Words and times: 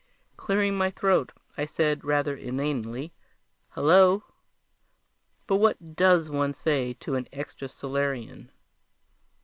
Clearing 0.35 0.75
my 0.75 0.89
throat, 0.89 1.31
I 1.59 1.65
said 1.67 2.03
rather 2.03 2.35
inanely, 2.35 3.13
"Hello!" 3.69 4.23
but 5.45 5.57
what 5.57 5.95
does 5.95 6.27
one 6.27 6.53
say 6.53 6.93
to 7.01 7.13
an 7.13 7.25
extrasolarian? 7.31 8.49